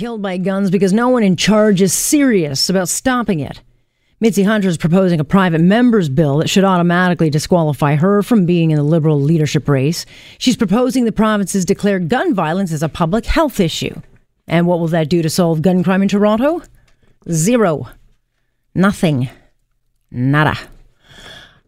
killed 0.00 0.22
by 0.22 0.38
guns 0.38 0.70
because 0.70 0.94
no 0.94 1.10
one 1.10 1.22
in 1.22 1.36
charge 1.36 1.82
is 1.82 1.92
serious 1.92 2.70
about 2.70 2.88
stopping 2.88 3.40
it. 3.40 3.60
Mitzi 4.18 4.42
Hunter 4.42 4.68
is 4.70 4.78
proposing 4.78 5.20
a 5.20 5.24
private 5.24 5.60
member's 5.60 6.08
bill 6.08 6.38
that 6.38 6.48
should 6.48 6.64
automatically 6.64 7.28
disqualify 7.28 7.96
her 7.96 8.22
from 8.22 8.46
being 8.46 8.70
in 8.70 8.78
the 8.78 8.82
Liberal 8.82 9.20
leadership 9.20 9.68
race. 9.68 10.06
She's 10.38 10.56
proposing 10.56 11.04
the 11.04 11.12
provinces 11.12 11.66
declare 11.66 11.98
gun 11.98 12.32
violence 12.32 12.72
as 12.72 12.82
a 12.82 12.88
public 12.88 13.26
health 13.26 13.60
issue. 13.60 13.94
And 14.48 14.66
what 14.66 14.80
will 14.80 14.88
that 14.88 15.10
do 15.10 15.20
to 15.20 15.28
solve 15.28 15.60
gun 15.60 15.84
crime 15.84 16.00
in 16.00 16.08
Toronto? 16.08 16.62
Zero. 17.30 17.86
Nothing. 18.74 19.28
Nada. 20.10 20.58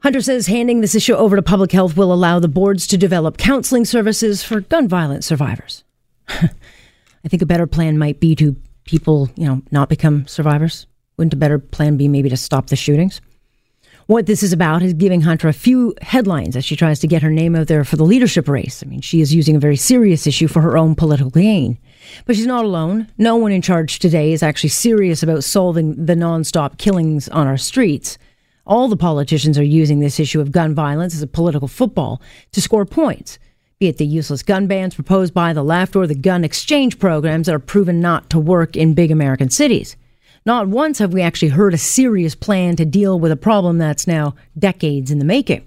Hunter 0.03 0.23
says 0.23 0.47
handing 0.47 0.81
this 0.81 0.95
issue 0.95 1.15
over 1.15 1.37
to 1.37 1.43
public 1.43 1.73
health 1.73 1.99
will 1.99 2.15
allow 2.15 2.39
the 2.39 2.49
boards 2.49 2.87
to 2.87 2.97
develop 2.97 3.37
counseling 3.37 3.85
services 3.85 4.43
for 4.43 4.63
gun 4.63 4.89
violence 4.89 5.27
survivors. 5.27 5.85
I 7.25 7.29
think 7.29 7.43
a 7.43 7.47
better 7.47 7.67
plan 7.67 7.99
might 7.99 8.21
be 8.21 8.35
to 8.37 8.57
people, 8.85 9.31
you 9.37 9.47
know, 9.47 9.63
not 9.71 9.89
become 9.89 10.27
survivors. 10.27 10.87
Wouldn't 11.17 11.35
a 11.35 11.37
better 11.37 11.59
plan 11.59 11.97
be 11.97 12.09
maybe 12.09 12.29
to 12.29 12.37
stop 12.37 12.67
the 12.67 12.77
shootings? 12.77 13.21
What 14.07 14.27
this 14.27 14.43
is 14.43 14.53
about 14.53 14.83
is 14.83 14.95
giving 14.95 15.21
Hunter 15.21 15.47
a 15.47 15.53
few 15.53 15.95
headlines 16.03 16.57
as 16.57 16.65
she 16.65 16.75
tries 16.75 16.99
to 17.01 17.07
get 17.07 17.23
her 17.23 17.31
name 17.31 17.55
out 17.55 17.69
there 17.69 17.85
for 17.85 17.95
the 17.95 18.05
leadership 18.05 18.49
race. 18.49 18.83
I 18.83 18.89
mean, 18.89 19.01
she 19.01 19.21
is 19.21 19.33
using 19.33 19.55
a 19.55 19.61
very 19.61 19.77
serious 19.77 20.27
issue 20.27 20.49
for 20.49 20.61
her 20.61 20.77
own 20.77 20.97
political 20.97 21.31
gain. 21.31 21.79
But 22.27 22.35
she's 22.35 22.47
not 22.47 22.65
alone. 22.65 23.09
No 23.17 23.37
one 23.37 23.53
in 23.53 23.63
charge 23.63 24.01
today 24.01 24.33
is 24.33 24.43
actually 24.43 24.71
serious 24.71 25.23
about 25.23 25.45
solving 25.45 26.05
the 26.05 26.17
nonstop 26.17 26.79
killings 26.79 27.29
on 27.29 27.47
our 27.47 27.57
streets. 27.57 28.19
All 28.67 28.89
the 28.89 28.97
politicians 28.97 29.57
are 29.57 29.65
using 29.65 30.01
this 30.01 30.19
issue 30.19 30.41
of 30.41 30.51
gun 30.51 30.75
violence 30.75 31.15
as 31.15 31.23
a 31.23 31.29
political 31.29 31.69
football 31.69 32.21
to 32.51 32.61
score 32.61 32.85
points 32.85 33.39
be 33.83 33.89
it 33.89 33.99
the 33.99 34.07
useless 34.07 34.45
gun 34.45 34.69
bans 34.69 34.95
proposed 34.95 35.35
by 35.35 35.53
the 35.53 35.65
left 35.65 35.97
or 35.97 36.07
the 36.07 36.15
gun 36.15 36.45
exchange 36.45 37.01
programs 37.01 37.47
that 37.47 37.55
are 37.57 37.59
proven 37.59 38.01
not 38.01 38.31
to 38.31 38.39
work 38.39 38.77
in 38.77 38.95
big 38.95 39.11
American 39.11 39.51
cities. 39.51 39.97
Not 40.47 40.69
once 40.69 41.01
have 41.01 41.13
we 41.13 41.21
actually 41.21 41.49
heard 41.49 41.75
a 41.75 41.79
serious 41.79 42.37
plan 42.37 42.77
to 42.77 42.85
deal 42.85 43.19
with 43.19 43.33
a 43.33 43.37
problem 43.37 43.79
that's 43.79 44.07
now 44.07 44.37
decades 44.57 45.11
in 45.11 45.19
the 45.19 45.25
making. 45.25 45.65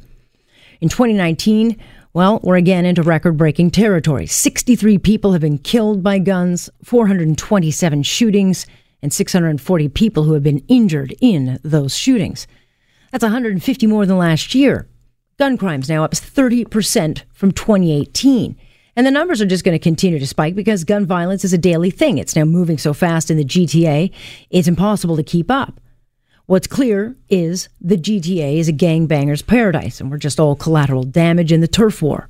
In 0.80 0.88
2019, 0.88 1.78
well, 2.14 2.39
we're 2.42 2.56
again 2.56 2.86
into 2.86 3.04
record 3.04 3.36
breaking 3.36 3.72
territory. 3.72 4.28
63 4.28 4.98
people 5.00 5.34
have 5.34 5.42
been 5.42 5.58
killed 5.58 6.02
by 6.02 6.17
guns, 6.20 6.70
427 6.86 8.02
shootings, 8.04 8.66
and 9.02 9.11
640 9.11 9.89
people 9.89 10.23
who 10.23 10.32
have 10.32 10.44
been 10.44 10.64
injured 10.70 11.14
in 11.20 11.59
those 11.64 11.94
shootings. 11.94 12.48
That's 13.11 13.23
150 13.23 13.88
more 13.88 14.06
than 14.06 14.17
last 14.17 14.56
year. 14.56 14.88
Gun 15.38 15.58
crimes 15.58 15.89
now 15.89 16.03
up 16.05 16.11
30% 16.11 17.23
from 17.33 17.52
2018. 17.52 18.55
And 18.95 19.05
the 19.05 19.11
numbers 19.11 19.42
are 19.42 19.45
just 19.45 19.66
going 19.66 19.77
to 19.77 19.83
continue 19.83 20.17
to 20.17 20.27
spike 20.27 20.55
because 20.55 20.86
gun 20.86 21.05
violence 21.05 21.44
is 21.44 21.52
a 21.52 21.58
daily 21.58 21.92
thing. 21.92 22.17
It's 22.17 22.38
now 22.38 22.45
moving 22.45 22.77
so 22.77 22.94
fast 22.94 23.30
in 23.30 23.36
the 23.36 23.44
GTA, 23.44 24.11
it's 24.50 24.69
impossible 24.69 25.17
to 25.17 25.23
keep 25.23 25.52
up. 25.52 25.81
What's 26.45 26.67
clear 26.67 27.17
is 27.27 27.67
the 27.81 27.97
GTA 27.97 28.58
is 28.58 28.69
a 28.69 28.73
gangbanger's 28.73 29.42
paradise, 29.42 30.00
and 30.00 30.09
we're 30.09 30.17
just 30.17 30.39
all 30.39 30.55
collateral 30.55 31.03
damage 31.03 31.52
in 31.52 31.59
the 31.59 31.67
turf 31.67 32.02
war. 32.02 32.30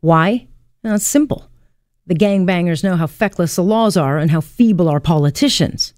Why? 0.00 0.46
Well, 0.82 0.94
it's 0.94 1.06
simple. 1.06 1.50
The 2.06 2.14
gangbangers 2.14 2.82
know 2.82 2.96
how 2.96 3.06
feckless 3.06 3.56
the 3.56 3.62
laws 3.62 3.96
are 3.96 4.16
and 4.16 4.30
how 4.30 4.40
feeble 4.40 4.88
our 4.88 5.00
politicians. 5.00 5.92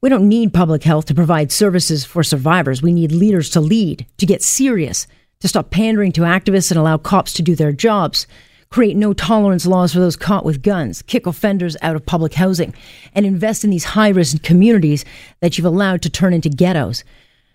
We 0.00 0.08
don't 0.08 0.28
need 0.28 0.52
public 0.52 0.82
health 0.82 1.04
to 1.06 1.14
provide 1.14 1.52
services 1.52 2.04
for 2.04 2.24
survivors. 2.24 2.82
We 2.82 2.92
need 2.92 3.12
leaders 3.12 3.50
to 3.50 3.60
lead, 3.60 4.06
to 4.18 4.26
get 4.26 4.42
serious, 4.42 5.06
to 5.42 5.48
stop 5.48 5.70
pandering 5.70 6.12
to 6.12 6.20
activists 6.22 6.70
and 6.70 6.78
allow 6.78 6.96
cops 6.96 7.32
to 7.32 7.42
do 7.42 7.56
their 7.56 7.72
jobs, 7.72 8.28
create 8.70 8.96
no 8.96 9.12
tolerance 9.12 9.66
laws 9.66 9.92
for 9.92 9.98
those 9.98 10.14
caught 10.14 10.44
with 10.44 10.62
guns, 10.62 11.02
kick 11.02 11.26
offenders 11.26 11.76
out 11.82 11.96
of 11.96 12.06
public 12.06 12.34
housing, 12.34 12.72
and 13.12 13.26
invest 13.26 13.64
in 13.64 13.70
these 13.70 13.84
high 13.84 14.08
risk 14.08 14.40
communities 14.44 15.04
that 15.40 15.58
you've 15.58 15.64
allowed 15.66 16.00
to 16.00 16.08
turn 16.08 16.32
into 16.32 16.48
ghettos. 16.48 17.02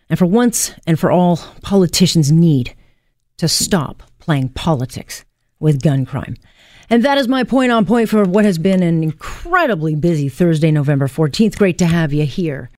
And 0.09 0.19
for 0.19 0.25
once 0.25 0.73
and 0.85 0.99
for 0.99 1.11
all, 1.11 1.37
politicians 1.61 2.29
need 2.29 2.75
to 3.37 3.47
stop 3.47 4.03
playing 4.19 4.49
politics 4.49 5.23
with 5.61 5.81
gun 5.81 6.05
crime. 6.05 6.35
And 6.89 7.03
that 7.03 7.17
is 7.17 7.29
my 7.29 7.45
point 7.45 7.71
on 7.71 7.85
point 7.85 8.09
for 8.09 8.25
what 8.25 8.43
has 8.43 8.57
been 8.57 8.83
an 8.83 9.01
incredibly 9.01 9.95
busy 9.95 10.27
Thursday, 10.27 10.71
November 10.71 11.07
14th. 11.07 11.57
Great 11.57 11.77
to 11.77 11.85
have 11.85 12.11
you 12.11 12.25
here 12.25 12.69